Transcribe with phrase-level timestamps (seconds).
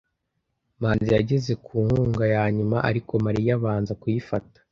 [0.81, 4.57] manzi yageze ku nkunga ya nyuma, ariko mariya abanza kuyifata